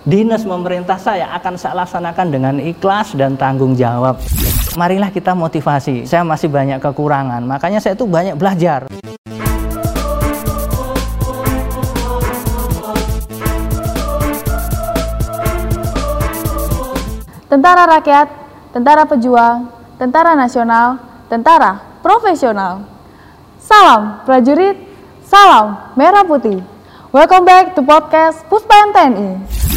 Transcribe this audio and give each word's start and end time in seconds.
dinas 0.00 0.48
pemerintah 0.48 0.96
saya 0.96 1.28
akan 1.36 1.60
saya 1.60 1.84
laksanakan 1.84 2.26
dengan 2.32 2.54
ikhlas 2.56 3.12
dan 3.12 3.36
tanggung 3.36 3.76
jawab. 3.76 4.16
Marilah 4.78 5.12
kita 5.12 5.36
motivasi. 5.36 6.08
Saya 6.08 6.24
masih 6.24 6.48
banyak 6.48 6.80
kekurangan, 6.80 7.42
makanya 7.44 7.82
saya 7.82 7.98
itu 7.98 8.08
banyak 8.08 8.38
belajar. 8.38 8.88
Tentara 17.50 17.82
rakyat, 17.98 18.28
tentara 18.70 19.02
pejuang, 19.04 19.66
tentara 19.98 20.38
nasional, 20.38 21.02
tentara 21.26 21.82
profesional. 21.98 22.86
Salam 23.58 24.22
prajurit, 24.22 24.78
salam 25.26 25.92
merah 25.98 26.22
putih. 26.22 26.62
Welcome 27.10 27.42
back 27.42 27.74
to 27.74 27.82
podcast 27.82 28.46
Puspa 28.46 28.94
TNI. 28.94 29.69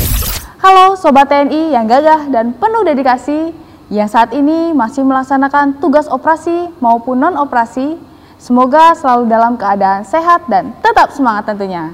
Halo 0.64 0.95
Sobat 0.95 1.27
TNI 1.27 1.75
yang 1.75 1.91
gagah 1.91 2.31
dan 2.31 2.55
penuh 2.55 2.88
dedikasi 2.88 3.52
yang 3.91 4.08
saat 4.08 4.31
ini 4.31 4.72
masih 4.72 5.03
melaksanakan 5.03 5.84
tugas 5.84 6.08
operasi 6.08 6.72
maupun 6.80 7.20
non-operasi. 7.20 7.99
Semoga 8.39 8.95
selalu 8.95 9.27
dalam 9.27 9.59
keadaan 9.59 10.08
sehat 10.08 10.48
dan 10.48 10.72
tetap 10.80 11.12
semangat 11.12 11.52
tentunya. 11.52 11.91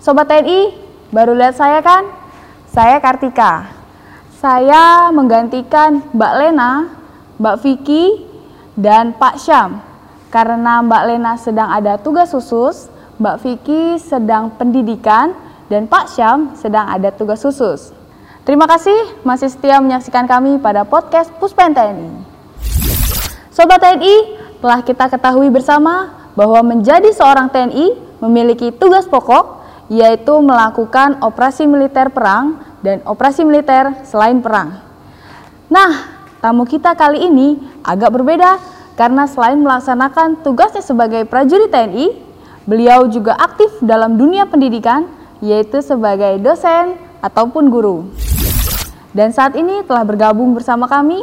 Sobat 0.00 0.32
TNI, 0.32 0.72
baru 1.12 1.36
lihat 1.36 1.60
saya 1.60 1.84
kan? 1.84 2.08
Saya 2.72 3.04
Kartika. 3.04 3.68
Saya 4.40 5.12
menggantikan 5.12 6.00
Mbak 6.16 6.32
Lena, 6.40 6.88
Mbak 7.36 7.56
Vicky, 7.68 8.24
dan 8.80 9.12
Pak 9.12 9.36
Syam. 9.36 9.84
Karena 10.32 10.80
Mbak 10.80 11.04
Lena 11.04 11.36
sedang 11.36 11.68
ada 11.68 12.00
tugas 12.00 12.32
khusus, 12.32 12.88
Mbak 13.20 13.36
Vicky 13.44 14.00
sedang 14.00 14.56
pendidikan, 14.56 15.36
dan 15.68 15.84
Pak 15.84 16.08
Syam 16.08 16.56
sedang 16.56 16.88
ada 16.88 17.12
tugas 17.12 17.44
khusus. 17.44 17.92
Terima 18.46 18.70
kasih 18.70 19.26
masih 19.26 19.50
setia 19.50 19.82
menyaksikan 19.82 20.30
kami 20.30 20.62
pada 20.62 20.86
podcast 20.86 21.34
Puspen 21.42 21.74
TNI. 21.74 22.14
Sobat 23.50 23.82
TNI, 23.82 24.38
telah 24.62 24.86
kita 24.86 25.10
ketahui 25.10 25.50
bersama 25.50 26.14
bahwa 26.38 26.62
menjadi 26.62 27.10
seorang 27.10 27.50
TNI 27.50 27.98
memiliki 28.22 28.70
tugas 28.70 29.10
pokok 29.10 29.66
yaitu 29.90 30.30
melakukan 30.38 31.18
operasi 31.26 31.66
militer 31.66 32.06
perang 32.14 32.62
dan 32.86 33.02
operasi 33.02 33.42
militer 33.42 33.90
selain 34.06 34.38
perang. 34.38 34.78
Nah, 35.66 36.22
tamu 36.38 36.70
kita 36.70 36.94
kali 36.94 37.26
ini 37.26 37.58
agak 37.82 38.14
berbeda 38.14 38.62
karena 38.94 39.26
selain 39.26 39.58
melaksanakan 39.58 40.46
tugasnya 40.46 40.86
sebagai 40.86 41.26
prajurit 41.26 41.74
TNI, 41.74 42.14
beliau 42.62 43.10
juga 43.10 43.34
aktif 43.42 43.74
dalam 43.82 44.14
dunia 44.14 44.46
pendidikan 44.46 45.10
yaitu 45.42 45.82
sebagai 45.82 46.38
dosen 46.38 46.94
ataupun 47.26 47.74
guru. 47.74 48.06
Dan 49.16 49.32
saat 49.32 49.56
ini 49.56 49.80
telah 49.88 50.04
bergabung 50.04 50.52
bersama 50.52 50.84
kami. 50.84 51.16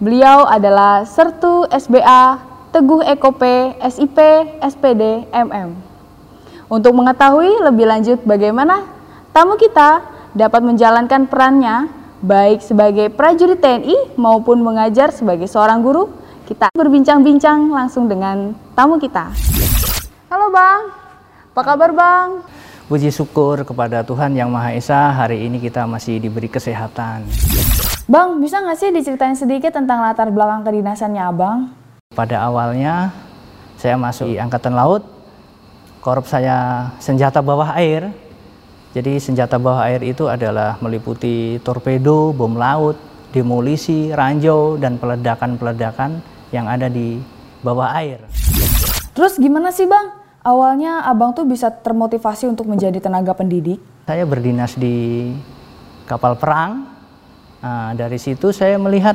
Beliau 0.00 0.48
adalah 0.48 1.04
Sertu 1.04 1.68
SBA 1.68 2.40
Teguh 2.72 3.04
Ekope 3.04 3.76
SIP 3.84 4.16
SPD 4.64 5.28
MM. 5.28 5.76
Untuk 6.72 6.96
mengetahui 6.96 7.68
lebih 7.68 7.84
lanjut 7.84 8.24
bagaimana 8.24 8.88
tamu 9.28 9.60
kita 9.60 10.00
dapat 10.32 10.64
menjalankan 10.64 11.28
perannya 11.28 11.92
baik 12.24 12.64
sebagai 12.64 13.12
prajurit 13.12 13.60
TNI 13.60 14.16
maupun 14.16 14.64
mengajar 14.64 15.12
sebagai 15.12 15.52
seorang 15.52 15.84
guru, 15.84 16.08
kita 16.48 16.72
berbincang-bincang 16.72 17.68
langsung 17.68 18.08
dengan 18.08 18.56
tamu 18.72 18.96
kita. 18.96 19.36
Halo 20.32 20.48
Bang, 20.48 20.88
apa 21.52 21.60
kabar 21.60 21.92
Bang? 21.92 22.40
Puji 22.90 23.14
syukur 23.14 23.62
kepada 23.62 24.02
Tuhan 24.02 24.34
Yang 24.34 24.50
Maha 24.50 24.70
Esa, 24.74 25.14
hari 25.14 25.46
ini 25.46 25.62
kita 25.62 25.86
masih 25.86 26.18
diberi 26.18 26.50
kesehatan. 26.50 27.22
Bang, 28.10 28.42
bisa 28.42 28.58
nggak 28.58 28.74
sih 28.74 28.90
diceritain 28.90 29.38
sedikit 29.38 29.70
tentang 29.70 30.02
latar 30.02 30.34
belakang 30.34 30.66
kedinasannya 30.66 31.22
Abang? 31.22 31.70
Pada 32.10 32.42
awalnya, 32.42 33.14
saya 33.78 33.94
masuk 33.94 34.34
di 34.34 34.36
Angkatan 34.42 34.74
Laut, 34.74 35.06
korup 36.02 36.26
saya 36.26 36.90
senjata 36.98 37.38
bawah 37.38 37.70
air. 37.78 38.10
Jadi 38.92 39.22
senjata 39.22 39.62
bawah 39.62 39.86
air 39.86 40.02
itu 40.02 40.26
adalah 40.26 40.76
meliputi 40.82 41.62
torpedo, 41.62 42.34
bom 42.34 42.58
laut, 42.58 42.98
demolisi, 43.30 44.10
ranjau, 44.10 44.76
dan 44.76 44.98
peledakan-peledakan 44.98 46.18
yang 46.50 46.66
ada 46.68 46.90
di 46.90 47.22
bawah 47.62 47.94
air. 47.94 48.20
Terus 49.14 49.38
gimana 49.38 49.70
sih 49.70 49.88
Bang? 49.88 50.21
Awalnya 50.42 51.06
abang 51.06 51.32
tuh 51.32 51.46
bisa 51.46 51.70
termotivasi 51.70 52.50
untuk 52.50 52.66
menjadi 52.66 52.98
tenaga 52.98 53.32
pendidik? 53.32 53.78
Saya 54.06 54.26
berdinas 54.26 54.74
di 54.74 55.30
kapal 56.04 56.34
perang. 56.36 56.90
Nah, 57.62 57.94
dari 57.94 58.18
situ 58.18 58.50
saya 58.50 58.74
melihat 58.74 59.14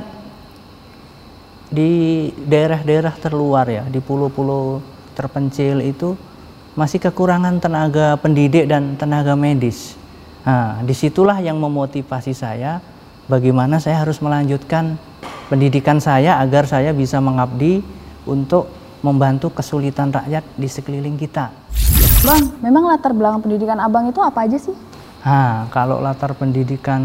di 1.68 2.32
daerah-daerah 2.48 3.12
terluar 3.20 3.68
ya, 3.68 3.84
di 3.92 4.00
pulau-pulau 4.00 4.80
terpencil 5.20 5.84
itu 5.84 6.16
masih 6.80 7.04
kekurangan 7.04 7.60
tenaga 7.60 8.16
pendidik 8.16 8.72
dan 8.72 8.96
tenaga 8.96 9.36
medis. 9.36 10.00
Nah, 10.48 10.80
di 10.80 10.96
situlah 10.96 11.44
yang 11.44 11.60
memotivasi 11.60 12.32
saya 12.32 12.80
bagaimana 13.28 13.84
saya 13.84 14.00
harus 14.00 14.24
melanjutkan 14.24 14.96
pendidikan 15.52 16.00
saya 16.00 16.40
agar 16.40 16.64
saya 16.64 16.96
bisa 16.96 17.20
mengabdi 17.20 17.84
untuk 18.24 18.72
membantu 19.06 19.54
kesulitan 19.54 20.10
rakyat 20.10 20.44
di 20.58 20.68
sekeliling 20.70 21.18
kita. 21.20 21.54
Bang, 22.26 22.58
memang 22.60 22.90
latar 22.90 23.14
belakang 23.14 23.46
pendidikan 23.46 23.78
abang 23.78 24.10
itu 24.10 24.18
apa 24.20 24.46
aja 24.50 24.58
sih? 24.58 24.74
Nah, 25.22 25.70
kalau 25.70 26.02
latar 26.02 26.34
pendidikan 26.34 27.02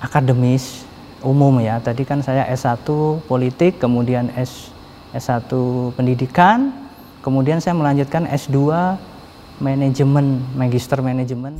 akademis 0.00 0.86
umum 1.20 1.60
ya, 1.60 1.82
tadi 1.82 2.06
kan 2.08 2.24
saya 2.24 2.48
S1 2.48 2.86
politik, 3.28 3.82
kemudian 3.82 4.32
S 4.32 4.72
S1 5.12 5.50
pendidikan, 5.96 6.72
kemudian 7.20 7.60
saya 7.60 7.76
melanjutkan 7.76 8.24
S2 8.28 8.58
manajemen, 9.60 10.40
magister 10.56 11.00
manajemen. 11.00 11.56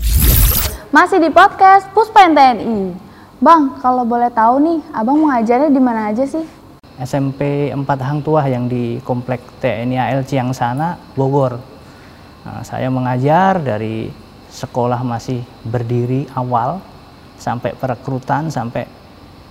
Masih 0.93 1.21
di 1.21 1.29
podcast 1.29 1.89
Puspen 1.93 2.33
TNI. 2.33 2.97
Bang, 3.37 3.77
kalau 3.85 4.09
boleh 4.09 4.33
tahu 4.33 4.61
nih, 4.65 4.79
abang 4.97 5.21
mengajarnya 5.21 5.69
di 5.69 5.81
mana 5.81 6.09
aja 6.09 6.25
sih? 6.25 6.45
SMP 6.97 7.69
4 7.69 7.85
Hang 8.01 8.25
Tuah 8.25 8.49
yang 8.49 8.73
di 8.73 8.97
Komplek 9.05 9.45
TNI 9.61 10.01
AL 10.01 10.25
Ciang 10.25 10.57
sana, 10.57 10.97
Bogor. 11.13 11.61
Nah, 12.49 12.65
saya 12.65 12.89
mengajar 12.89 13.61
dari 13.61 14.09
sekolah 14.49 15.05
masih 15.05 15.45
berdiri 15.67 16.25
awal 16.33 16.81
sampai 17.37 17.77
perekrutan 17.77 18.49
sampai 18.49 18.89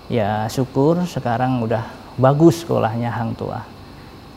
ya 0.10 0.50
syukur 0.50 1.06
sekarang 1.06 1.62
udah 1.62 1.86
bagus 2.18 2.66
sekolahnya 2.66 3.14
Hang 3.14 3.38
Tuah. 3.38 3.62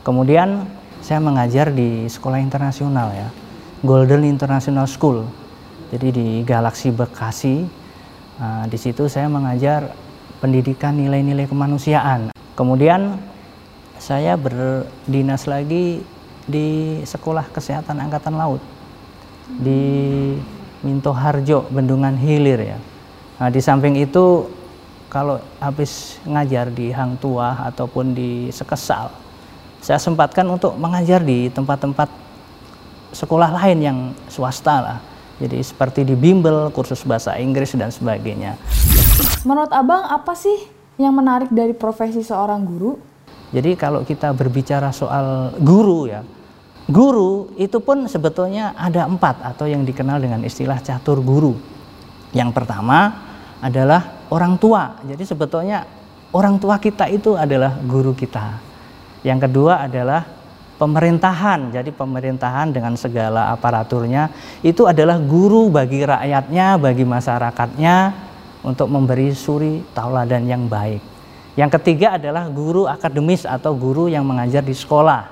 Kemudian 0.04 0.68
saya 1.00 1.24
mengajar 1.24 1.72
di 1.72 2.04
sekolah 2.12 2.42
internasional 2.44 3.08
ya, 3.16 3.28
Golden 3.80 4.28
International 4.28 4.84
School. 4.84 5.24
Jadi 5.88 6.08
di 6.12 6.26
Galaksi 6.44 6.92
Bekasi. 6.92 7.64
Nah, 8.36 8.68
di 8.68 8.76
situ 8.76 9.08
saya 9.08 9.32
mengajar 9.32 9.96
pendidikan 10.44 10.92
nilai-nilai 10.92 11.48
kemanusiaan. 11.48 12.36
Kemudian 12.58 13.14
saya 14.02 14.34
berdinas 14.34 15.46
lagi 15.46 16.02
di 16.42 16.98
Sekolah 17.06 17.46
Kesehatan 17.54 18.02
Angkatan 18.02 18.34
Laut 18.34 18.58
di 19.46 20.34
Minto 20.82 21.14
Harjo, 21.14 21.70
Bendungan 21.70 22.18
Hilir 22.18 22.74
ya. 22.74 22.78
Nah, 23.38 23.46
di 23.54 23.62
samping 23.62 23.94
itu 23.94 24.50
kalau 25.06 25.38
habis 25.62 26.18
ngajar 26.26 26.74
di 26.74 26.90
Hang 26.90 27.14
Tua 27.22 27.70
ataupun 27.70 28.10
di 28.10 28.50
Sekesal, 28.50 29.14
saya 29.78 30.02
sempatkan 30.02 30.42
untuk 30.50 30.74
mengajar 30.74 31.22
di 31.22 31.46
tempat-tempat 31.54 32.10
sekolah 33.14 33.54
lain 33.54 33.78
yang 33.78 33.98
swasta 34.26 34.76
lah. 34.82 34.98
Jadi 35.38 35.62
seperti 35.62 36.02
di 36.02 36.18
bimbel, 36.18 36.74
kursus 36.74 37.06
bahasa 37.06 37.38
Inggris 37.38 37.78
dan 37.78 37.94
sebagainya. 37.94 38.58
Menurut 39.46 39.70
Abang 39.70 40.10
apa 40.10 40.34
sih 40.34 40.77
yang 40.98 41.14
menarik 41.14 41.48
dari 41.54 41.72
profesi 41.72 42.20
seorang 42.20 42.66
guru? 42.66 42.98
Jadi 43.54 43.78
kalau 43.78 44.04
kita 44.04 44.34
berbicara 44.36 44.92
soal 44.92 45.56
guru 45.56 46.10
ya, 46.10 46.20
guru 46.90 47.54
itu 47.56 47.80
pun 47.80 48.04
sebetulnya 48.04 48.76
ada 48.76 49.08
empat 49.08 49.40
atau 49.40 49.64
yang 49.64 49.86
dikenal 49.86 50.20
dengan 50.20 50.44
istilah 50.44 50.82
catur 50.84 51.24
guru. 51.24 51.56
Yang 52.36 52.50
pertama 52.52 53.24
adalah 53.64 54.26
orang 54.28 54.60
tua. 54.60 55.00
Jadi 55.06 55.24
sebetulnya 55.24 55.86
orang 56.34 56.60
tua 56.60 56.76
kita 56.76 57.08
itu 57.08 57.38
adalah 57.38 57.78
guru 57.80 58.12
kita. 58.12 58.60
Yang 59.24 59.48
kedua 59.48 59.88
adalah 59.88 60.28
pemerintahan. 60.76 61.72
Jadi 61.72 61.88
pemerintahan 61.88 62.68
dengan 62.68 62.94
segala 63.00 63.48
aparaturnya 63.48 64.28
itu 64.60 64.84
adalah 64.84 65.16
guru 65.16 65.72
bagi 65.72 66.04
rakyatnya, 66.04 66.76
bagi 66.76 67.08
masyarakatnya, 67.08 68.27
untuk 68.68 68.92
memberi 68.92 69.32
suri 69.32 69.80
tauladan 69.96 70.44
yang 70.44 70.68
baik. 70.68 71.00
Yang 71.56 71.80
ketiga 71.80 72.20
adalah 72.20 72.46
guru 72.52 72.84
akademis 72.84 73.48
atau 73.48 73.72
guru 73.72 74.12
yang 74.12 74.28
mengajar 74.28 74.60
di 74.60 74.76
sekolah. 74.76 75.24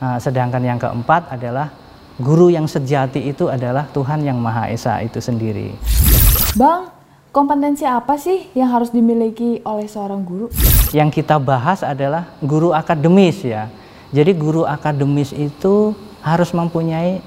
Nah, 0.00 0.16
sedangkan 0.16 0.64
yang 0.64 0.80
keempat 0.80 1.28
adalah 1.28 1.68
guru 2.16 2.48
yang 2.48 2.64
sejati 2.64 3.28
itu 3.28 3.52
adalah 3.52 3.84
Tuhan 3.92 4.24
yang 4.24 4.40
Maha 4.40 4.72
Esa 4.72 4.98
itu 5.04 5.20
sendiri. 5.20 5.76
Bang, 6.56 6.90
kompetensi 7.30 7.86
apa 7.86 8.18
sih 8.18 8.50
yang 8.56 8.72
harus 8.74 8.90
dimiliki 8.90 9.62
oleh 9.62 9.86
seorang 9.86 10.24
guru? 10.24 10.48
Yang 10.90 11.22
kita 11.22 11.38
bahas 11.38 11.84
adalah 11.86 12.32
guru 12.42 12.74
akademis 12.74 13.44
ya. 13.44 13.70
Jadi 14.10 14.34
guru 14.34 14.66
akademis 14.66 15.30
itu 15.30 15.94
harus 16.24 16.50
mempunyai 16.50 17.22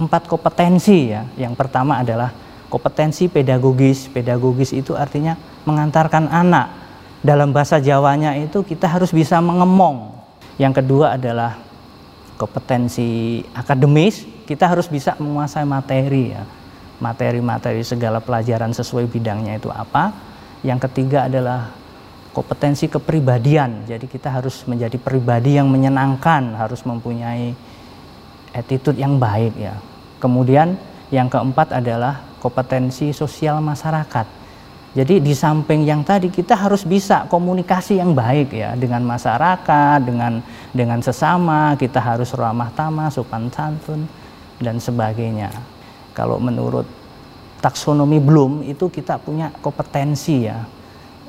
empat 0.00 0.24
kompetensi 0.24 1.12
ya. 1.12 1.28
Yang 1.36 1.54
pertama 1.58 2.00
adalah 2.00 2.32
kompetensi 2.72 3.28
pedagogis. 3.28 4.08
Pedagogis 4.08 4.72
itu 4.72 4.96
artinya 4.96 5.36
mengantarkan 5.68 6.32
anak. 6.32 6.80
Dalam 7.20 7.52
bahasa 7.52 7.76
Jawanya 7.78 8.32
itu 8.40 8.64
kita 8.64 8.88
harus 8.88 9.12
bisa 9.12 9.36
mengemong. 9.44 10.16
Yang 10.56 10.80
kedua 10.80 11.20
adalah 11.20 11.60
kompetensi 12.40 13.44
akademis, 13.52 14.24
kita 14.48 14.66
harus 14.66 14.88
bisa 14.88 15.14
menguasai 15.20 15.68
materi 15.68 16.32
ya 16.32 16.42
materi-materi 17.02 17.82
segala 17.82 18.22
pelajaran 18.22 18.70
sesuai 18.70 19.10
bidangnya 19.10 19.58
itu 19.58 19.66
apa. 19.74 20.14
Yang 20.62 20.86
ketiga 20.86 21.26
adalah 21.26 21.74
kompetensi 22.30 22.86
kepribadian. 22.86 23.90
Jadi 23.90 24.06
kita 24.06 24.30
harus 24.30 24.62
menjadi 24.70 24.94
pribadi 24.94 25.58
yang 25.58 25.66
menyenangkan, 25.66 26.54
harus 26.54 26.86
mempunyai 26.86 27.58
attitude 28.54 29.02
yang 29.02 29.18
baik 29.18 29.58
ya. 29.58 29.74
Kemudian 30.22 30.78
yang 31.10 31.26
keempat 31.26 31.74
adalah 31.74 32.22
kompetensi 32.42 33.14
sosial 33.14 33.62
masyarakat. 33.62 34.42
Jadi 34.92 35.24
di 35.24 35.32
samping 35.32 35.88
yang 35.88 36.04
tadi 36.04 36.28
kita 36.28 36.52
harus 36.52 36.84
bisa 36.84 37.24
komunikasi 37.30 37.96
yang 37.96 38.12
baik 38.12 38.52
ya 38.52 38.74
dengan 38.76 39.00
masyarakat, 39.06 40.02
dengan 40.04 40.42
dengan 40.74 41.00
sesama, 41.00 41.78
kita 41.80 41.96
harus 41.96 42.34
ramah 42.34 42.68
tamah, 42.74 43.08
sopan 43.08 43.48
santun 43.48 44.04
dan 44.60 44.76
sebagainya. 44.76 45.48
Kalau 46.12 46.36
menurut 46.36 46.84
taksonomi 47.64 48.20
belum 48.20 48.66
itu 48.68 48.90
kita 48.92 49.16
punya 49.22 49.48
kompetensi 49.64 50.44
ya 50.44 50.60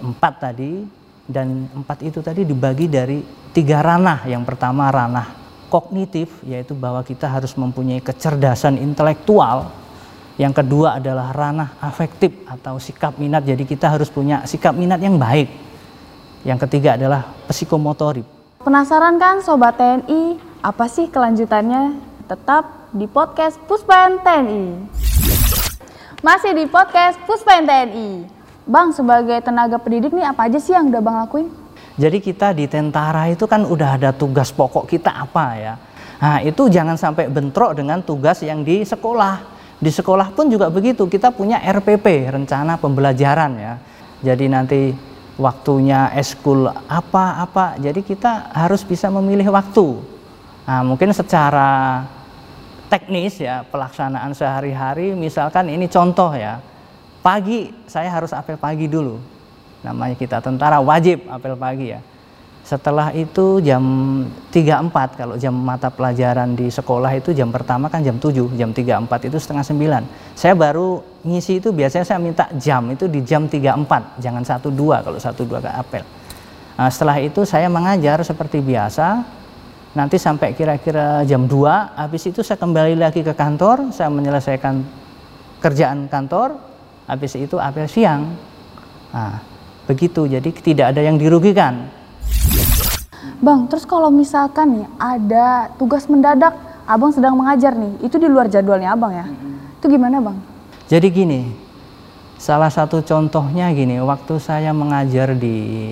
empat 0.04 0.33
tadi 0.44 0.83
dan 1.24 1.71
empat 1.71 2.04
itu 2.04 2.19
tadi 2.19 2.44
dibagi 2.44 2.92
dari 2.92 3.24
tiga 3.56 3.80
ranah. 3.80 4.27
Yang 4.27 4.44
pertama 4.44 4.92
ranah 4.92 5.39
kognitif 5.71 6.30
yaitu 6.44 6.75
bahwa 6.75 7.00
kita 7.01 7.31
harus 7.31 7.56
mempunyai 7.56 8.04
kecerdasan 8.04 8.75
intelektual. 8.75 9.71
Yang 10.34 10.66
kedua 10.66 10.98
adalah 10.98 11.30
ranah 11.30 11.78
afektif 11.78 12.34
atau 12.50 12.82
sikap 12.82 13.22
minat. 13.22 13.46
Jadi 13.46 13.70
kita 13.70 13.86
harus 13.86 14.10
punya 14.10 14.42
sikap 14.50 14.74
minat 14.74 14.98
yang 14.98 15.22
baik. 15.22 15.46
Yang 16.42 16.66
ketiga 16.66 16.98
adalah 16.98 17.30
psikomotorik. 17.46 18.26
Penasaran 18.66 19.22
kan 19.22 19.46
Sobat 19.46 19.78
TNI? 19.78 20.42
Apa 20.66 20.90
sih 20.90 21.06
kelanjutannya? 21.06 22.02
Tetap 22.26 22.90
di 22.90 23.06
podcast 23.06 23.62
Puspen 23.70 24.26
TNI. 24.26 24.90
Masih 26.26 26.58
di 26.58 26.66
podcast 26.66 27.22
Puspen 27.30 27.70
TNI. 27.70 28.26
Bang, 28.66 28.90
sebagai 28.90 29.38
tenaga 29.44 29.78
pendidik 29.78 30.16
nih 30.18 30.26
apa 30.26 30.50
aja 30.50 30.58
sih 30.58 30.74
yang 30.74 30.90
udah 30.90 31.02
Bang 31.04 31.20
lakuin? 31.22 31.52
Jadi 31.94 32.18
kita 32.18 32.58
di 32.58 32.66
tentara 32.66 33.30
itu 33.30 33.46
kan 33.46 33.70
udah 33.70 34.02
ada 34.02 34.10
tugas 34.10 34.50
pokok 34.50 34.90
kita 34.90 35.14
apa 35.14 35.46
ya. 35.62 35.74
Nah 36.18 36.42
itu 36.42 36.66
jangan 36.74 36.98
sampai 36.98 37.30
bentrok 37.30 37.78
dengan 37.78 38.02
tugas 38.02 38.42
yang 38.42 38.66
di 38.66 38.82
sekolah. 38.82 39.53
Di 39.84 39.92
sekolah 39.92 40.32
pun 40.32 40.48
juga 40.48 40.72
begitu, 40.72 41.04
kita 41.12 41.36
punya 41.36 41.60
RPP, 41.60 42.32
rencana 42.32 42.80
pembelajaran 42.80 43.52
ya. 43.60 43.74
Jadi 44.24 44.46
nanti 44.48 44.82
waktunya 45.36 46.16
eskul 46.16 46.72
apa-apa, 46.72 47.76
jadi 47.84 48.00
kita 48.00 48.56
harus 48.56 48.88
bisa 48.88 49.12
memilih 49.12 49.52
waktu. 49.52 50.00
Nah 50.64 50.80
mungkin 50.88 51.12
secara 51.12 52.00
teknis 52.88 53.42
ya 53.42 53.66
pelaksanaan 53.68 54.32
sehari-hari 54.38 55.18
misalkan 55.18 55.66
ini 55.66 55.90
contoh 55.90 56.30
ya 56.38 56.62
pagi 57.26 57.74
saya 57.90 58.14
harus 58.14 58.30
apel 58.38 58.54
pagi 58.54 58.86
dulu 58.86 59.18
namanya 59.82 60.14
kita 60.14 60.38
tentara 60.38 60.78
wajib 60.78 61.26
apel 61.26 61.58
pagi 61.58 61.90
ya 61.90 62.00
setelah 62.63 63.12
itu 63.12 63.60
jam 63.60 63.83
34 64.48 65.19
kalau 65.19 65.36
jam 65.36 65.51
mata 65.51 65.92
pelajaran 65.92 66.56
di 66.56 66.71
sekolah 66.71 67.12
itu 67.12 67.36
jam 67.36 67.51
pertama 67.51 67.92
kan 67.92 68.00
jam 68.00 68.15
7 68.15 68.56
jam 68.56 68.71
34 68.71 69.27
itu 69.27 69.36
setengah 69.36 69.68
9 69.68 70.39
saya 70.39 70.56
baru 70.56 71.04
ngisi 71.27 71.60
itu 71.60 71.75
biasanya 71.75 72.07
saya 72.07 72.24
minta 72.24 72.48
jam 72.56 72.88
itu 72.88 73.12
di 73.12 73.19
jam 73.27 73.51
34 73.51 74.24
jangan 74.24 74.44
12 74.48 74.71
kalau 75.04 75.19
12 75.19 75.60
ke 75.60 75.71
apel. 75.75 76.04
Nah, 76.74 76.89
setelah 76.89 77.21
itu 77.21 77.45
saya 77.45 77.69
mengajar 77.69 78.24
seperti 78.25 78.63
biasa. 78.63 79.21
Nanti 79.94 80.18
sampai 80.18 80.57
kira-kira 80.57 81.21
jam 81.21 81.45
2 81.45 82.00
habis 82.00 82.25
itu 82.25 82.42
saya 82.42 82.57
kembali 82.57 82.98
lagi 82.98 83.21
ke 83.21 83.38
kantor 83.38 83.94
saya 83.94 84.10
menyelesaikan 84.10 84.81
kerjaan 85.62 86.10
kantor 86.10 86.57
habis 87.06 87.38
itu 87.38 87.62
apel 87.62 87.86
siang. 87.86 88.33
Nah 89.13 89.38
begitu. 89.86 90.25
Jadi 90.25 90.50
tidak 90.63 90.98
ada 90.98 91.01
yang 91.06 91.21
dirugikan 91.21 92.03
Bang 93.44 93.68
terus 93.68 93.84
kalau 93.84 94.07
misalkan 94.07 94.80
nih 94.80 94.88
ada 94.95 95.68
tugas 95.75 96.07
mendadak 96.07 96.56
abang 96.88 97.12
sedang 97.12 97.36
mengajar 97.36 97.75
nih 97.75 98.00
itu 98.00 98.16
di 98.16 98.31
luar 98.31 98.48
jadwalnya 98.48 98.95
abang 98.95 99.12
ya 99.12 99.28
itu 99.80 99.86
gimana 99.88 100.24
bang 100.24 100.38
jadi 100.88 101.07
gini 101.12 101.51
salah 102.40 102.72
satu 102.72 103.04
contohnya 103.04 103.72
gini 103.75 104.00
waktu 104.00 104.36
saya 104.40 104.72
mengajar 104.72 105.36
di 105.36 105.92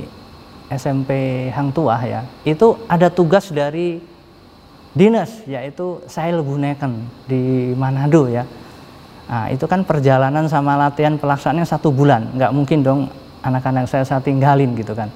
SMP 0.71 1.11
Hang 1.51 1.75
Tuah 1.75 1.99
ya, 1.99 2.21
itu 2.47 2.79
ada 2.87 3.11
tugas 3.11 3.51
dari 3.51 3.99
dinas 4.95 5.43
yaitu 5.43 5.99
saya 6.07 6.31
Buneken 6.39 7.03
di 7.27 7.75
Manado 7.75 8.31
ya. 8.31 8.47
Nah, 9.27 9.47
itu 9.51 9.63
kan 9.67 9.83
perjalanan 9.83 10.47
sama 10.47 10.75
latihan 10.75 11.19
pelaksanaannya 11.19 11.67
satu 11.67 11.91
bulan, 11.91 12.35
nggak 12.35 12.51
mungkin 12.55 12.83
dong 12.83 12.99
anak-anak 13.43 13.87
saya 13.87 14.07
saya 14.07 14.23
tinggalin 14.23 14.71
gitu 14.75 14.95
kan. 14.95 15.11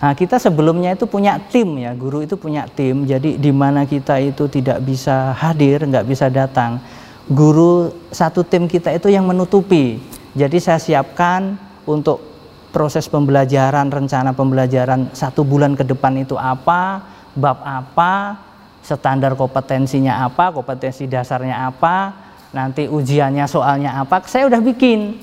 Nah, 0.00 0.16
kita 0.16 0.40
sebelumnya 0.40 0.96
itu 0.96 1.04
punya 1.04 1.36
tim 1.36 1.76
ya, 1.76 1.92
guru 1.92 2.24
itu 2.24 2.32
punya 2.40 2.64
tim. 2.64 3.04
Jadi 3.04 3.36
di 3.36 3.52
mana 3.52 3.84
kita 3.84 4.16
itu 4.16 4.48
tidak 4.48 4.80
bisa 4.80 5.36
hadir, 5.36 5.84
nggak 5.84 6.08
bisa 6.08 6.32
datang, 6.32 6.80
guru 7.28 7.92
satu 8.08 8.40
tim 8.40 8.64
kita 8.64 8.96
itu 8.96 9.12
yang 9.12 9.28
menutupi. 9.28 10.00
Jadi 10.32 10.56
saya 10.56 10.80
siapkan 10.80 11.60
untuk 11.84 12.24
proses 12.72 13.04
pembelajaran, 13.12 13.92
rencana 13.92 14.32
pembelajaran 14.32 15.12
satu 15.12 15.44
bulan 15.44 15.76
ke 15.76 15.84
depan 15.84 16.16
itu 16.16 16.38
apa, 16.40 17.04
bab 17.36 17.60
apa, 17.60 18.40
standar 18.80 19.36
kompetensinya 19.36 20.24
apa, 20.24 20.48
kompetensi 20.48 21.04
dasarnya 21.04 21.68
apa, 21.68 22.14
nanti 22.56 22.88
ujiannya 22.88 23.44
soalnya 23.44 24.00
apa, 24.00 24.24
saya 24.24 24.48
udah 24.48 24.64
bikin. 24.64 25.18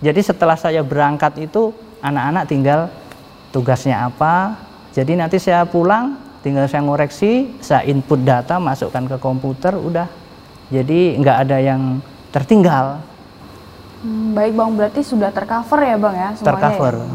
Jadi 0.00 0.20
setelah 0.24 0.56
saya 0.56 0.80
berangkat 0.80 1.44
itu 1.44 1.76
anak-anak 2.00 2.44
tinggal 2.48 2.80
tugasnya 3.54 4.10
apa, 4.10 4.58
jadi 4.90 5.14
nanti 5.14 5.38
saya 5.38 5.62
pulang 5.62 6.18
tinggal 6.42 6.66
saya 6.66 6.82
ngoreksi, 6.82 7.54
saya 7.62 7.86
input 7.86 8.26
data, 8.26 8.58
masukkan 8.58 9.06
ke 9.06 9.16
komputer, 9.22 9.78
udah. 9.78 10.10
Jadi 10.74 11.14
nggak 11.22 11.36
ada 11.46 11.56
yang 11.62 12.02
tertinggal. 12.34 12.98
Hmm, 14.02 14.34
baik 14.34 14.52
bang, 14.58 14.70
berarti 14.74 15.00
sudah 15.06 15.30
tercover 15.30 15.80
ya 15.86 15.96
bang 15.96 16.14
ya 16.18 16.28
semuanya. 16.34 16.46
Tercover. 16.50 16.94
Ya? 16.98 17.06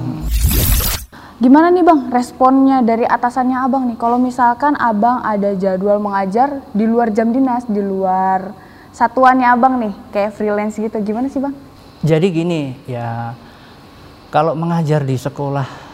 Gimana 1.39 1.67
nih 1.72 1.84
bang 1.86 2.00
responnya 2.12 2.77
dari 2.81 3.05
atasannya 3.05 3.58
abang 3.63 3.84
nih? 3.91 3.98
Kalau 4.00 4.17
misalkan 4.17 4.74
abang 4.79 5.22
ada 5.22 5.53
jadwal 5.55 6.00
mengajar 6.00 6.63
di 6.72 6.88
luar 6.88 7.12
jam 7.13 7.29
dinas, 7.36 7.67
di 7.67 7.84
luar 7.84 8.55
satuannya 8.96 9.48
abang 9.48 9.75
nih, 9.77 9.93
kayak 10.10 10.34
freelance 10.39 10.79
gitu, 10.79 10.98
gimana 11.03 11.29
sih 11.29 11.39
bang? 11.43 11.53
Jadi 12.00 12.27
gini 12.31 12.62
ya, 12.88 13.38
kalau 14.34 14.55
mengajar 14.58 15.05
di 15.05 15.19
sekolah 15.19 15.88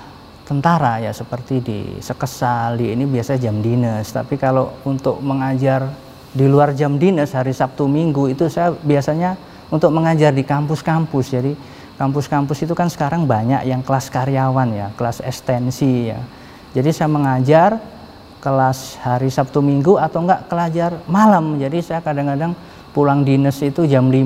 tentara 0.45 1.01
ya 1.01 1.11
seperti 1.11 1.59
di 1.59 1.79
Sekesal, 1.99 2.77
di 2.77 2.93
ini 2.93 3.03
biasa 3.09 3.35
jam 3.41 3.59
dinas. 3.59 4.13
Tapi 4.13 4.37
kalau 4.37 4.77
untuk 4.85 5.17
mengajar 5.19 5.89
di 6.31 6.45
luar 6.45 6.71
jam 6.77 7.01
dinas 7.01 7.33
hari 7.33 7.51
Sabtu 7.51 7.89
Minggu 7.89 8.29
itu 8.29 8.45
saya 8.47 8.71
biasanya 8.71 9.35
untuk 9.73 9.89
mengajar 9.89 10.31
di 10.31 10.45
kampus-kampus. 10.45 11.25
Jadi 11.33 11.51
kampus-kampus 11.97 12.61
itu 12.61 12.77
kan 12.77 12.87
sekarang 12.87 13.25
banyak 13.25 13.65
yang 13.65 13.81
kelas 13.81 14.13
karyawan 14.13 14.69
ya, 14.71 14.87
kelas 14.93 15.25
ekstensi 15.25 16.13
ya. 16.13 16.21
Jadi 16.77 16.89
saya 16.93 17.09
mengajar 17.09 17.81
kelas 18.39 19.01
hari 19.01 19.33
Sabtu 19.33 19.65
Minggu 19.65 19.97
atau 19.97 20.21
enggak 20.21 20.45
kelajar 20.45 21.01
malam. 21.09 21.57
Jadi 21.57 21.81
saya 21.81 22.05
kadang-kadang 22.05 22.53
pulang 22.93 23.25
dinas 23.25 23.57
itu 23.65 23.89
jam 23.89 24.13
5, 24.13 24.21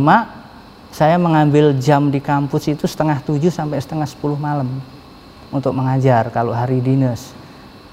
saya 0.92 1.16
mengambil 1.16 1.72
jam 1.80 2.12
di 2.12 2.20
kampus 2.20 2.68
itu 2.68 2.84
setengah 2.84 3.24
7 3.24 3.40
sampai 3.48 3.80
setengah 3.80 4.10
10 4.10 4.36
malam 4.36 4.99
untuk 5.50 5.74
mengajar 5.74 6.30
kalau 6.30 6.54
hari 6.54 6.82
dinas. 6.82 7.34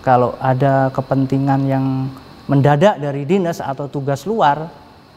Kalau 0.04 0.38
ada 0.38 0.92
kepentingan 0.94 1.66
yang 1.66 1.84
mendadak 2.46 3.02
dari 3.02 3.26
dinas 3.26 3.58
atau 3.58 3.90
tugas 3.90 4.22
luar, 4.22 4.70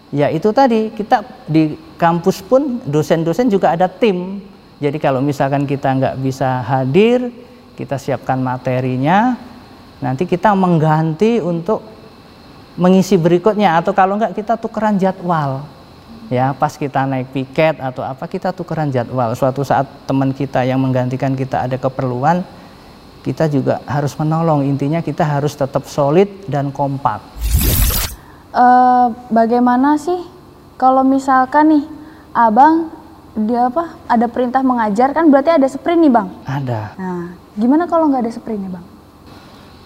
ya 0.10 0.34
itu 0.34 0.50
tadi 0.50 0.89
kita 0.89 1.22
di 1.46 1.77
kampus 2.00 2.41
pun 2.41 2.81
dosen-dosen 2.89 3.53
juga 3.53 3.77
ada 3.77 3.86
tim. 3.86 4.41
Jadi 4.81 4.98
kalau 4.98 5.22
misalkan 5.22 5.69
kita 5.69 5.93
nggak 5.93 6.15
bisa 6.24 6.65
hadir, 6.65 7.29
kita 7.77 8.01
siapkan 8.01 8.41
materinya, 8.41 9.38
nanti 10.01 10.25
kita 10.25 10.55
mengganti 10.55 11.38
untuk 11.43 11.84
mengisi 12.79 13.19
berikutnya 13.19 13.75
atau 13.77 13.91
kalau 13.91 14.15
nggak 14.15 14.34
kita 14.34 14.55
tukeran 14.55 14.96
jadwal. 14.96 15.67
Ya 16.29 16.53
pas 16.53 16.77
kita 16.77 17.09
naik 17.09 17.33
piket 17.33 17.81
atau 17.81 18.05
apa 18.05 18.29
kita 18.29 18.53
tukeran 18.53 18.93
jadwal. 18.93 19.33
Suatu 19.33 19.65
saat 19.65 19.89
teman 20.05 20.31
kita 20.31 20.63
yang 20.63 20.79
menggantikan 20.79 21.33
kita 21.33 21.65
ada 21.65 21.75
keperluan 21.75 22.45
kita 23.19 23.51
juga 23.51 23.83
harus 23.83 24.15
menolong. 24.15 24.63
Intinya 24.63 25.03
kita 25.03 25.27
harus 25.27 25.53
tetap 25.57 25.83
solid 25.89 26.29
dan 26.48 26.71
kompak. 26.71 27.19
Uh, 28.50 29.13
bagaimana 29.29 30.00
sih 30.00 30.17
kalau 30.79 31.05
misalkan 31.05 31.77
nih 31.77 31.86
abang 32.33 32.89
dia 33.36 33.69
apa 33.69 33.93
ada 34.07 34.25
perintah 34.25 34.63
mengajar? 34.63 35.12
Kan 35.12 35.29
berarti 35.29 35.53
ada 35.53 35.67
sprint 35.67 36.00
nih 36.01 36.12
bang? 36.13 36.27
Ada. 36.48 36.81
Nah 36.95 37.25
gimana 37.59 37.86
kalau 37.86 38.07
nggak 38.09 38.25
ada 38.25 38.31
sprintnya 38.31 38.71
bang? 38.79 38.86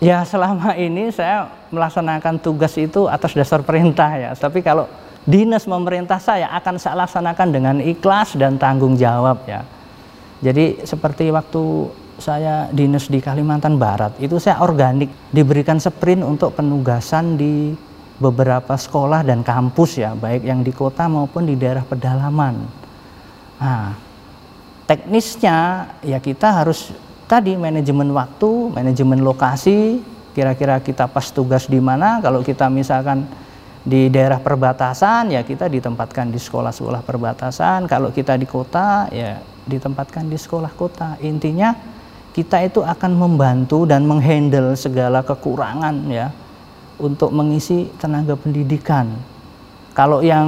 Ya 0.04 0.20
selama 0.28 0.76
ini 0.76 1.10
saya 1.16 1.48
melaksanakan 1.72 2.36
tugas 2.44 2.76
itu 2.76 3.08
atas 3.08 3.32
dasar 3.36 3.64
perintah 3.64 4.12
ya. 4.14 4.32
Tapi 4.36 4.60
kalau 4.60 4.88
dinas 5.24 5.64
pemerintah 5.64 6.20
saya 6.20 6.52
akan 6.52 6.76
saya 6.80 7.04
laksanakan 7.04 7.48
dengan 7.52 7.76
ikhlas 7.80 8.36
dan 8.36 8.60
tanggung 8.60 9.00
jawab 9.00 9.44
ya. 9.48 9.64
Jadi 10.44 10.84
seperti 10.84 11.32
waktu 11.32 11.64
saya 12.20 12.68
dinas 12.70 13.08
di 13.08 13.24
Kalimantan 13.24 13.80
Barat 13.80 14.20
itu 14.20 14.38
saya 14.38 14.62
organik 14.62 15.10
diberikan 15.32 15.80
sprint 15.80 16.22
untuk 16.22 16.54
penugasan 16.54 17.40
di 17.40 17.74
beberapa 18.20 18.76
sekolah 18.76 19.24
dan 19.26 19.42
kampus 19.42 19.98
ya. 19.98 20.14
Baik 20.14 20.44
yang 20.46 20.62
di 20.62 20.76
kota 20.76 21.08
maupun 21.08 21.48
di 21.48 21.56
daerah 21.56 21.82
pedalaman. 21.88 22.60
Nah, 23.58 23.96
teknisnya 24.86 25.88
ya 26.04 26.20
kita 26.20 26.52
harus 26.64 26.92
tadi 27.26 27.56
manajemen 27.56 28.12
waktu, 28.12 28.76
manajemen 28.76 29.24
lokasi, 29.24 30.04
kira-kira 30.36 30.78
kita 30.84 31.08
pas 31.08 31.32
tugas 31.32 31.66
di 31.72 31.80
mana. 31.80 32.20
Kalau 32.20 32.44
kita 32.44 32.68
misalkan 32.68 33.26
di 33.84 34.08
daerah 34.08 34.40
perbatasan 34.40 35.36
ya 35.36 35.44
kita 35.44 35.68
ditempatkan 35.68 36.32
di 36.32 36.40
sekolah-sekolah 36.40 37.04
perbatasan. 37.04 37.84
Kalau 37.92 38.16
kita 38.16 38.40
di 38.40 38.48
kota 38.48 39.12
ya 39.12 39.44
ditempatkan 39.68 40.32
di 40.32 40.40
sekolah 40.40 40.72
kota. 40.72 41.20
Intinya 41.20 41.76
kita 42.32 42.64
itu 42.64 42.80
akan 42.80 43.12
membantu 43.14 43.84
dan 43.84 44.08
menghandle 44.08 44.74
segala 44.80 45.22
kekurangan 45.22 45.96
ya 46.08 46.32
untuk 46.98 47.36
mengisi 47.36 47.92
tenaga 48.00 48.40
pendidikan. 48.40 49.12
Kalau 49.94 50.24
yang 50.24 50.48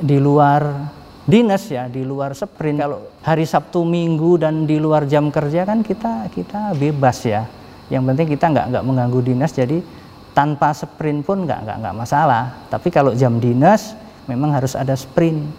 di 0.00 0.16
luar 0.16 0.94
dinas 1.28 1.68
ya 1.68 1.92
di 1.92 2.08
luar 2.08 2.32
sprint 2.32 2.80
kalau 2.80 3.04
hari 3.20 3.44
Sabtu 3.44 3.84
Minggu 3.84 4.40
dan 4.40 4.64
di 4.64 4.80
luar 4.80 5.04
jam 5.04 5.28
kerja 5.28 5.68
kan 5.68 5.84
kita 5.84 6.32
kita 6.32 6.72
bebas 6.72 7.20
ya 7.20 7.44
yang 7.92 8.00
penting 8.08 8.32
kita 8.32 8.48
nggak 8.48 8.66
nggak 8.72 8.84
mengganggu 8.88 9.20
dinas 9.20 9.52
jadi 9.52 9.84
tanpa 10.38 10.70
sprint 10.70 11.26
pun 11.26 11.42
nggak 11.42 11.66
nggak 11.66 11.76
nggak 11.82 11.96
masalah. 11.98 12.54
Tapi 12.70 12.94
kalau 12.94 13.10
jam 13.10 13.42
dinas 13.42 13.98
memang 14.30 14.54
harus 14.54 14.78
ada 14.78 14.94
sprint. 14.94 15.50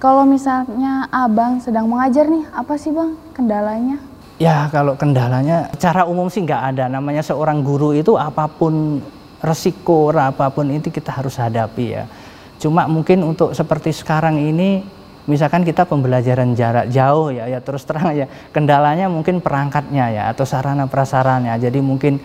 Kalau 0.00 0.24
misalnya 0.24 1.04
abang 1.12 1.60
sedang 1.60 1.92
mengajar 1.92 2.24
nih 2.24 2.48
apa 2.56 2.80
sih 2.80 2.88
bang 2.88 3.12
kendalanya? 3.36 4.00
Ya 4.40 4.72
kalau 4.72 4.96
kendalanya 4.96 5.68
cara 5.76 6.08
umum 6.08 6.32
sih 6.32 6.40
nggak 6.40 6.72
ada. 6.72 6.88
Namanya 6.88 7.20
seorang 7.20 7.60
guru 7.60 7.92
itu 7.92 8.16
apa 8.16 8.48
pun 8.48 9.04
resiko 9.44 10.08
apa 10.16 10.48
pun 10.48 10.72
itu 10.72 10.88
kita 10.88 11.12
harus 11.12 11.36
hadapi 11.36 11.86
ya. 12.00 12.08
Cuma 12.56 12.88
mungkin 12.88 13.28
untuk 13.28 13.52
seperti 13.52 13.92
sekarang 13.92 14.40
ini 14.40 14.80
misalkan 15.28 15.68
kita 15.68 15.84
pembelajaran 15.84 16.56
jarak 16.56 16.88
jauh 16.88 17.28
ya 17.28 17.44
ya 17.44 17.60
terus 17.60 17.84
terang 17.84 18.16
ya. 18.16 18.24
Kendalanya 18.56 19.12
mungkin 19.12 19.44
perangkatnya 19.44 20.16
ya 20.16 20.22
atau 20.32 20.48
sarana 20.48 20.88
prasaranya. 20.88 21.58
Jadi 21.60 21.84
mungkin 21.84 22.16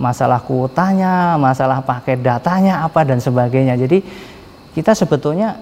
masalah 0.00 0.40
kuotanya, 0.40 1.36
masalah 1.36 1.84
paket 1.84 2.24
datanya 2.24 2.80
apa 2.80 3.04
dan 3.04 3.20
sebagainya. 3.20 3.76
Jadi 3.76 4.00
kita 4.72 4.96
sebetulnya 4.96 5.60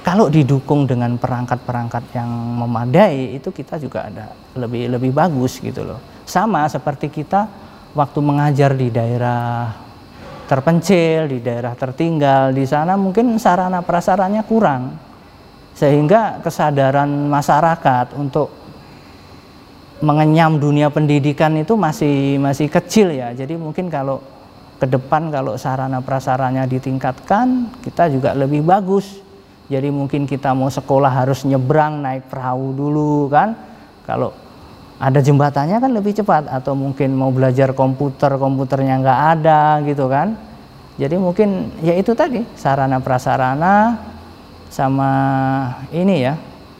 kalau 0.00 0.32
didukung 0.32 0.88
dengan 0.88 1.20
perangkat-perangkat 1.20 2.16
yang 2.16 2.30
memadai 2.30 3.36
itu 3.36 3.52
kita 3.52 3.76
juga 3.76 4.08
ada 4.08 4.32
lebih 4.56 4.88
lebih 4.96 5.12
bagus 5.12 5.60
gitu 5.60 5.84
loh. 5.84 6.00
Sama 6.24 6.64
seperti 6.72 7.12
kita 7.12 7.46
waktu 7.92 8.18
mengajar 8.24 8.72
di 8.72 8.88
daerah 8.88 9.70
terpencil, 10.46 11.26
di 11.28 11.42
daerah 11.42 11.74
tertinggal, 11.76 12.54
di 12.54 12.64
sana 12.64 12.94
mungkin 12.94 13.36
sarana 13.36 13.84
prasarannya 13.84 14.42
kurang. 14.46 14.94
Sehingga 15.76 16.40
kesadaran 16.40 17.28
masyarakat 17.28 18.16
untuk 18.16 18.65
mengenyam 20.00 20.60
dunia 20.60 20.92
pendidikan 20.92 21.56
itu 21.56 21.76
masih 21.76 22.40
masih 22.40 22.68
kecil 22.68 23.12
ya. 23.12 23.32
Jadi 23.32 23.56
mungkin 23.56 23.88
kalau 23.88 24.20
ke 24.76 24.84
depan 24.84 25.32
kalau 25.32 25.56
sarana 25.56 26.04
prasaranya 26.04 26.68
ditingkatkan, 26.68 27.72
kita 27.80 28.12
juga 28.12 28.36
lebih 28.36 28.60
bagus. 28.60 29.24
Jadi 29.66 29.90
mungkin 29.90 30.28
kita 30.30 30.54
mau 30.54 30.70
sekolah 30.70 31.10
harus 31.10 31.42
nyebrang 31.42 31.98
naik 32.04 32.28
perahu 32.30 32.76
dulu 32.76 33.26
kan. 33.32 33.56
Kalau 34.06 34.30
ada 34.96 35.20
jembatannya 35.20 35.76
kan 35.76 35.92
lebih 35.92 36.16
cepat 36.16 36.48
atau 36.48 36.72
mungkin 36.72 37.12
mau 37.12 37.28
belajar 37.28 37.76
komputer 37.76 38.32
komputernya 38.40 38.96
nggak 39.04 39.20
ada 39.38 39.60
gitu 39.84 40.08
kan 40.08 40.32
jadi 40.96 41.20
mungkin 41.20 41.68
ya 41.84 41.92
itu 41.92 42.16
tadi 42.16 42.40
sarana 42.56 42.96
prasarana 42.96 44.00
sama 44.72 45.10
ini 45.92 46.24
ya 46.24 46.34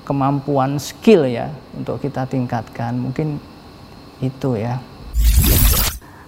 kemampuan 0.06 0.78
skill 0.78 1.26
ya 1.26 1.50
untuk 1.74 1.98
kita 1.98 2.24
tingkatkan. 2.30 2.94
Mungkin 2.94 3.42
itu 4.22 4.54
ya. 4.54 4.78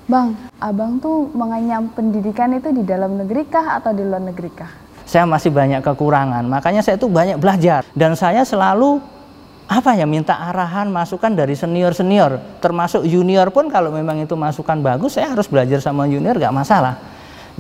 Bang, 0.09 0.35
abang 0.59 0.99
tuh 0.99 1.31
mengenyam 1.37 1.87
pendidikan 1.95 2.51
itu 2.57 2.73
di 2.75 2.83
dalam 2.83 3.21
negeri 3.21 3.45
kah 3.47 3.79
atau 3.79 3.95
di 3.95 4.03
luar 4.03 4.25
negeri 4.25 4.51
kah? 4.51 4.73
Saya 5.09 5.25
masih 5.25 5.49
banyak 5.53 5.81
kekurangan, 5.81 6.45
makanya 6.45 6.85
saya 6.85 7.01
tuh 7.01 7.09
banyak 7.09 7.41
belajar. 7.41 7.85
Dan 7.97 8.17
saya 8.17 8.45
selalu 8.45 9.01
apa 9.69 9.93
ya 9.93 10.09
minta 10.09 10.33
arahan 10.33 10.89
masukan 10.89 11.37
dari 11.37 11.53
senior 11.53 11.93
senior 11.93 12.41
termasuk 12.65 13.05
junior 13.05 13.53
pun 13.53 13.69
kalau 13.69 13.93
memang 13.93 14.17
itu 14.25 14.33
masukan 14.33 14.81
bagus 14.81 15.21
saya 15.21 15.29
harus 15.29 15.45
belajar 15.45 15.77
sama 15.85 16.09
junior 16.09 16.41
gak 16.41 16.57
masalah. 16.57 16.97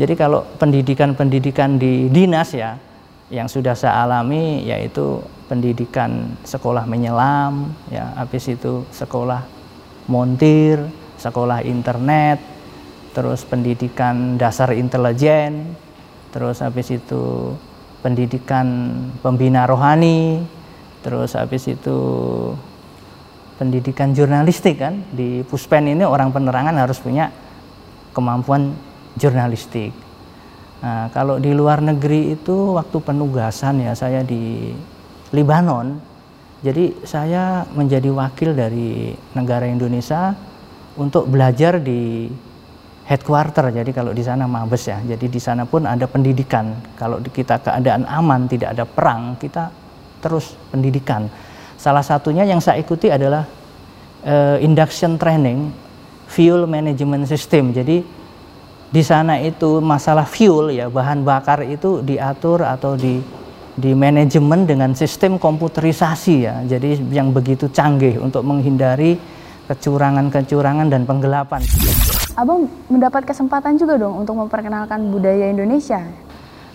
Jadi 0.00 0.16
kalau 0.16 0.40
pendidikan-pendidikan 0.56 1.76
di 1.76 2.08
dinas 2.08 2.56
ya 2.56 2.80
yang 3.28 3.44
sudah 3.44 3.76
saya 3.76 4.08
alami 4.08 4.64
yaitu 4.64 5.20
pendidikan 5.48 6.36
sekolah 6.44 6.84
menyelam 6.84 7.72
ya 7.88 8.12
habis 8.20 8.46
itu 8.52 8.84
sekolah 8.92 9.42
montir 10.06 10.78
sekolah 11.16 11.64
internet 11.64 12.38
terus 13.16 13.42
pendidikan 13.48 14.36
dasar 14.36 14.70
intelijen 14.76 15.74
terus 16.30 16.60
habis 16.60 16.92
itu 16.92 17.56
pendidikan 18.04 18.94
pembina 19.24 19.64
rohani 19.64 20.44
terus 21.02 21.34
habis 21.34 21.66
itu 21.66 21.98
pendidikan 23.58 24.14
jurnalistik 24.14 24.78
kan 24.78 25.02
di 25.10 25.42
Puspen 25.42 25.90
ini 25.90 26.06
orang 26.06 26.30
penerangan 26.30 26.78
harus 26.78 27.02
punya 27.02 27.34
kemampuan 28.14 28.72
jurnalistik. 29.18 29.90
Nah, 30.78 31.10
kalau 31.10 31.42
di 31.42 31.50
luar 31.50 31.82
negeri 31.82 32.38
itu 32.38 32.78
waktu 32.78 33.02
penugasan 33.02 33.82
ya 33.82 33.98
saya 33.98 34.22
di 34.22 34.70
Libanon, 35.32 36.00
jadi 36.58 36.90
saya 37.06 37.62
menjadi 37.70 38.10
wakil 38.10 38.50
dari 38.50 39.14
negara 39.36 39.68
Indonesia 39.70 40.34
untuk 40.98 41.30
belajar 41.30 41.78
di 41.78 42.26
headquarter. 43.06 43.70
Jadi 43.70 43.90
kalau 43.94 44.10
di 44.10 44.20
sana 44.26 44.44
mabes 44.44 44.84
ya. 44.90 44.98
Jadi 45.00 45.30
di 45.32 45.40
sana 45.40 45.64
pun 45.64 45.88
ada 45.88 46.04
pendidikan. 46.10 46.76
Kalau 46.98 47.22
kita 47.22 47.62
keadaan 47.62 48.04
aman, 48.04 48.50
tidak 48.50 48.74
ada 48.74 48.84
perang, 48.84 49.38
kita 49.38 49.70
terus 50.18 50.58
pendidikan. 50.68 51.30
Salah 51.78 52.02
satunya 52.02 52.42
yang 52.42 52.58
saya 52.58 52.82
ikuti 52.82 53.06
adalah 53.06 53.46
uh, 54.26 54.58
induction 54.58 55.14
training 55.14 55.70
fuel 56.26 56.66
management 56.66 57.30
system. 57.30 57.70
Jadi 57.70 58.02
di 58.88 59.02
sana 59.06 59.38
itu 59.38 59.78
masalah 59.78 60.26
fuel 60.26 60.74
ya 60.74 60.90
bahan 60.90 61.22
bakar 61.22 61.62
itu 61.62 62.00
diatur 62.02 62.64
atau 62.64 62.96
di 62.96 63.20
di 63.78 63.94
manajemen 63.94 64.66
dengan 64.66 64.90
sistem 64.98 65.38
komputerisasi 65.38 66.34
ya. 66.42 66.54
Jadi 66.66 66.98
yang 67.14 67.30
begitu 67.30 67.70
canggih 67.70 68.18
untuk 68.18 68.42
menghindari 68.42 69.14
kecurangan-kecurangan 69.70 70.90
dan 70.90 71.06
penggelapan. 71.06 71.62
Abang 72.34 72.66
mendapat 72.90 73.22
kesempatan 73.22 73.78
juga 73.78 73.94
dong 73.94 74.26
untuk 74.26 74.34
memperkenalkan 74.34 75.14
budaya 75.14 75.46
Indonesia. 75.46 76.02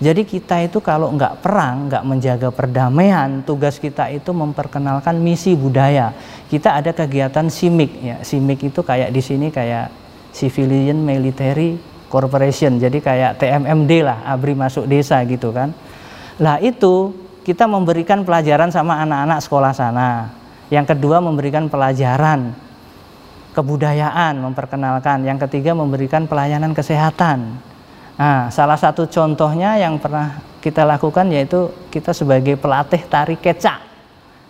Jadi 0.03 0.27
kita 0.27 0.59
itu 0.63 0.83
kalau 0.83 1.11
nggak 1.15 1.39
perang, 1.39 1.87
nggak 1.87 2.03
menjaga 2.03 2.49
perdamaian, 2.51 3.39
tugas 3.43 3.79
kita 3.79 4.11
itu 4.11 4.35
memperkenalkan 4.35 5.15
misi 5.19 5.55
budaya. 5.55 6.11
Kita 6.51 6.75
ada 6.75 6.91
kegiatan 6.91 7.47
simik 7.47 8.03
ya. 8.03 8.19
Simik 8.23 8.63
itu 8.67 8.83
kayak 8.83 9.15
di 9.15 9.21
sini 9.23 9.47
kayak 9.47 9.91
Civilian 10.35 10.99
Military 10.99 11.79
Corporation. 12.11 12.81
Jadi 12.83 12.99
kayak 12.99 13.39
TMMD 13.39 13.91
lah, 14.03 14.27
ABRI 14.27 14.53
masuk 14.59 14.85
desa 14.91 15.23
gitu 15.23 15.55
kan. 15.55 15.71
Lah 16.41 16.57
itu 16.63 17.13
kita 17.43 17.67
memberikan 17.67 18.23
pelajaran 18.23 18.71
sama 18.71 19.01
anak-anak 19.03 19.39
sekolah 19.43 19.73
sana. 19.75 20.31
Yang 20.71 20.95
kedua 20.95 21.21
memberikan 21.21 21.69
pelajaran 21.69 22.55
kebudayaan, 23.53 24.41
memperkenalkan. 24.41 25.27
Yang 25.27 25.45
ketiga 25.49 25.77
memberikan 25.77 26.25
pelayanan 26.25 26.73
kesehatan 26.73 27.61
Nah, 28.13 28.53
salah 28.53 28.77
satu 28.77 29.09
contohnya 29.09 29.73
yang 29.81 29.97
pernah 29.97 30.37
kita 30.61 30.85
lakukan 30.85 31.25
yaitu 31.33 31.73
kita 31.89 32.13
sebagai 32.13 32.53
pelatih 32.61 33.01
tari 33.09 33.33
kecak. 33.33 33.81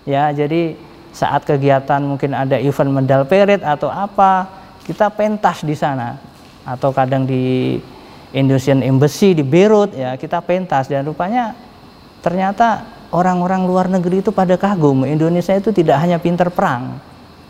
Ya, 0.03 0.27
jadi 0.35 0.75
saat 1.15 1.47
kegiatan 1.47 2.03
mungkin 2.03 2.35
ada 2.35 2.59
event 2.59 2.91
medal 2.91 3.23
perit 3.23 3.63
atau 3.63 3.87
apa, 3.87 4.51
kita 4.83 5.07
pentas 5.15 5.63
di 5.63 5.79
sana. 5.79 6.19
Atau 6.67 6.91
kadang 6.91 7.23
di 7.23 7.79
Indonesian 8.35 8.83
Embassy 8.83 9.31
di 9.31 9.43
Beirut 9.47 9.95
ya, 9.95 10.19
kita 10.19 10.43
pentas 10.43 10.91
dan 10.91 11.07
rupanya 11.07 11.55
ternyata 12.23 12.87
orang-orang 13.11 13.67
luar 13.67 13.85
negeri 13.91 14.23
itu 14.23 14.31
pada 14.31 14.55
kagum 14.55 15.03
Indonesia 15.03 15.53
itu 15.53 15.75
tidak 15.75 15.99
hanya 15.99 16.17
pinter 16.17 16.47
perang, 16.47 16.97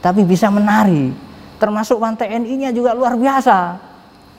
tapi 0.01 0.25
bisa 0.25 0.49
menari. 0.49 1.13
Termasuk 1.61 2.01
Wan 2.01 2.17
TNI-nya 2.17 2.75
juga 2.75 2.91
luar 2.91 3.15
biasa 3.15 3.93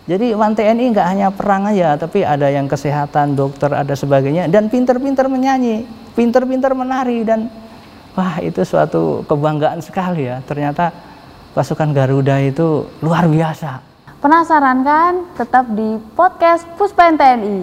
jadi 0.04 0.36
Wan 0.36 0.52
TNI 0.52 0.92
nggak 0.92 1.08
hanya 1.16 1.28
perang 1.32 1.64
aja, 1.64 1.96
tapi 1.96 2.20
ada 2.20 2.52
yang 2.52 2.68
kesehatan, 2.68 3.32
dokter, 3.32 3.72
ada 3.72 3.96
sebagainya, 3.96 4.52
dan 4.52 4.68
pinter-pinter 4.68 5.32
menyanyi, 5.32 5.88
pinter-pinter 6.12 6.76
menari, 6.76 7.24
dan 7.24 7.48
wah 8.12 8.36
itu 8.44 8.60
suatu 8.68 9.24
kebanggaan 9.24 9.80
sekali 9.80 10.28
ya. 10.28 10.44
Ternyata 10.44 10.92
pasukan 11.56 11.96
Garuda 11.96 12.36
itu 12.44 12.84
luar 13.00 13.24
biasa. 13.24 13.80
Penasaran 14.20 14.84
kan? 14.84 15.12
Tetap 15.40 15.72
di 15.72 15.96
podcast 16.12 16.68
Puspen 16.76 17.16
TNI. 17.16 17.58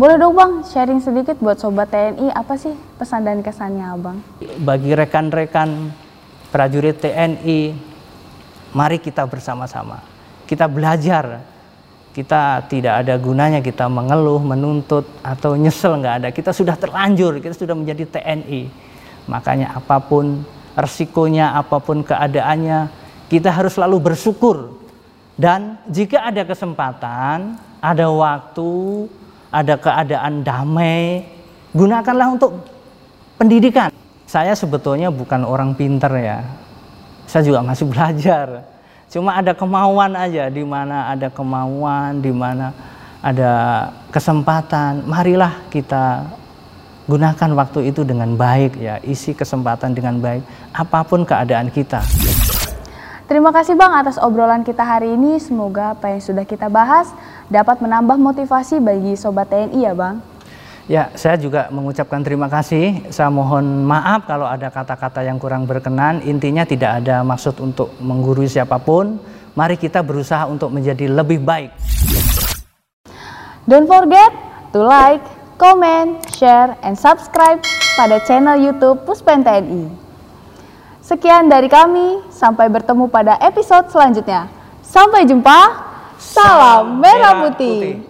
Boleh 0.00 0.16
dong 0.16 0.32
bang, 0.32 0.64
sharing 0.64 1.04
sedikit 1.04 1.36
buat 1.44 1.60
sobat 1.60 1.92
TNI, 1.92 2.32
apa 2.32 2.56
sih 2.56 2.72
pesan 2.96 3.20
dan 3.20 3.44
kesannya 3.44 3.84
abang? 3.84 4.24
Bagi 4.64 4.96
rekan-rekan 4.96 5.92
prajurit 6.48 6.96
TNI, 7.04 7.76
mari 8.72 8.96
kita 8.96 9.28
bersama-sama 9.28 10.00
kita 10.48 10.64
belajar 10.72 11.44
kita 12.16 12.64
tidak 12.72 13.04
ada 13.04 13.20
gunanya 13.20 13.60
kita 13.60 13.92
mengeluh, 13.92 14.40
menuntut 14.40 15.04
atau 15.20 15.52
nyesel 15.52 16.00
nggak 16.00 16.16
ada. 16.24 16.28
Kita 16.32 16.50
sudah 16.50 16.80
terlanjur, 16.80 17.36
kita 17.38 17.52
sudah 17.52 17.76
menjadi 17.76 18.08
TNI. 18.08 18.72
Makanya 19.28 19.78
apa 19.78 20.00
pun 20.00 20.42
resikonya, 20.80 21.54
apa 21.54 21.76
pun 21.76 22.02
keadaannya, 22.02 22.88
kita 23.28 23.52
harus 23.52 23.76
selalu 23.76 24.10
bersyukur. 24.10 24.80
Dan 25.36 25.76
jika 25.86 26.24
ada 26.24 26.42
kesempatan, 26.42 27.54
ada 27.78 28.06
waktu, 28.10 29.06
ada 29.50 29.74
keadaan 29.76 30.46
damai, 30.46 31.26
gunakanlah 31.74 32.34
untuk 32.34 32.64
pendidikan. 33.36 33.90
Saya 34.30 34.54
sebetulnya 34.54 35.10
bukan 35.10 35.42
orang 35.42 35.74
pinter 35.74 36.10
ya. 36.18 36.42
Saya 37.26 37.46
juga 37.46 37.62
masih 37.62 37.86
belajar 37.86 38.70
Cuma 39.10 39.34
ada 39.34 39.50
kemauan 39.50 40.14
aja, 40.14 40.46
di 40.46 40.62
mana 40.62 41.10
ada 41.10 41.26
kemauan, 41.26 42.22
di 42.22 42.30
mana 42.30 42.70
ada 43.18 43.52
kesempatan, 44.14 45.02
marilah 45.02 45.66
kita 45.66 46.30
gunakan 47.10 47.50
waktu 47.58 47.90
itu 47.90 48.06
dengan 48.06 48.38
baik 48.38 48.78
ya, 48.78 49.02
isi 49.02 49.34
kesempatan 49.34 49.98
dengan 49.98 50.22
baik 50.22 50.46
apa 50.70 51.02
pun 51.02 51.26
keadaan 51.26 51.74
kita. 51.74 51.98
Terima 53.26 53.50
kasih 53.50 53.74
Bang 53.74 53.90
atas 53.98 54.14
obrolan 54.14 54.62
kita 54.62 54.86
hari 54.86 55.18
ini. 55.18 55.42
Semoga 55.42 55.98
apa 55.98 56.14
yang 56.14 56.22
sudah 56.22 56.46
kita 56.46 56.70
bahas 56.70 57.10
dapat 57.50 57.82
menambah 57.82 58.16
motivasi 58.16 58.78
bagi 58.78 59.18
sobat 59.18 59.50
TNI 59.50 59.80
ya 59.82 59.92
Bang. 59.92 60.22
Ya, 60.90 61.06
saya 61.14 61.38
juga 61.38 61.70
mengucapkan 61.70 62.18
terima 62.22 62.50
kasih. 62.50 63.10
Saya 63.14 63.30
mohon 63.30 63.86
maaf 63.86 64.26
kalau 64.26 64.42
ada 64.42 64.74
kata-kata 64.74 65.22
yang 65.22 65.38
kurang 65.38 65.62
berkenan. 65.62 66.18
Intinya 66.26 66.66
tidak 66.66 67.02
ada 67.04 67.22
maksud 67.22 67.62
untuk 67.62 67.94
menggurui 68.02 68.50
siapa 68.50 68.78
pun. 68.82 69.18
Mari 69.54 69.78
kita 69.78 70.02
berusaha 70.02 70.50
untuk 70.50 70.74
menjadi 70.74 71.06
lebih 71.06 71.42
baik. 71.42 71.70
Don't 73.70 73.86
forget 73.86 74.34
to 74.74 74.82
like, 74.82 75.22
comment, 75.62 76.18
share, 76.34 76.74
and 76.82 76.98
subscribe 76.98 77.62
pada 77.94 78.18
channel 78.26 78.58
YouTube 78.58 79.06
Puspen 79.06 79.46
TNI. 79.46 79.90
Sekian 81.06 81.46
dari 81.46 81.70
kami, 81.70 82.22
sampai 82.34 82.66
bertemu 82.66 83.06
pada 83.06 83.38
episode 83.38 83.90
selanjutnya. 83.94 84.50
Sampai 84.82 85.22
jumpa, 85.22 85.89
salam 86.20 87.00
merah 87.00 87.48
putih. 87.48 88.09